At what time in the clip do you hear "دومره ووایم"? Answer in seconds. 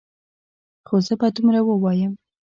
1.35-2.11